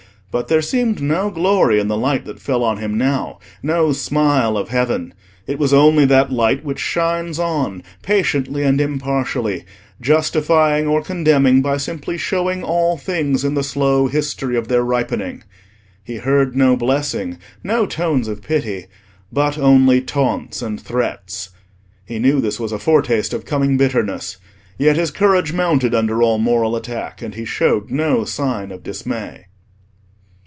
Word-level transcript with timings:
But 0.37 0.47
there 0.47 0.61
seemed 0.61 1.01
no 1.01 1.29
glory 1.29 1.77
in 1.77 1.89
the 1.89 1.97
light 1.97 2.23
that 2.23 2.39
fell 2.39 2.63
on 2.63 2.77
him 2.77 2.97
now, 2.97 3.37
no 3.61 3.91
smile 3.91 4.55
of 4.57 4.69
heaven: 4.69 5.13
it 5.45 5.59
was 5.59 5.73
only 5.73 6.05
that 6.05 6.31
light 6.31 6.63
which 6.63 6.79
shines 6.79 7.37
on, 7.37 7.83
patiently 8.01 8.63
and 8.63 8.79
impartially, 8.79 9.65
justifying 9.99 10.87
or 10.87 11.01
condemning 11.01 11.61
by 11.61 11.75
simply 11.75 12.17
showing 12.17 12.63
all 12.63 12.95
things 12.95 13.43
in 13.43 13.55
the 13.55 13.61
slow 13.61 14.07
history 14.07 14.55
of 14.55 14.69
their 14.69 14.83
ripening. 14.85 15.43
He 16.01 16.15
heard 16.15 16.55
no 16.55 16.77
blessing, 16.77 17.37
no 17.61 17.85
tones 17.85 18.29
of 18.29 18.41
pity, 18.41 18.85
but 19.33 19.57
only 19.57 19.99
taunts 19.99 20.61
and 20.61 20.79
threats. 20.79 21.49
He 22.05 22.19
knew 22.19 22.39
this 22.39 22.57
was 22.57 22.71
a 22.71 22.79
foretaste 22.79 23.33
of 23.33 23.43
coming 23.43 23.75
bitterness; 23.75 24.37
yet 24.77 24.95
his 24.95 25.11
courage 25.11 25.51
mounted 25.51 25.93
under 25.93 26.23
all 26.23 26.37
moral 26.37 26.77
attack, 26.77 27.21
and 27.21 27.35
he 27.35 27.43
showed 27.43 27.91
no 27.91 28.23
sign 28.23 28.71
of 28.71 28.81
dismay. 28.81 29.47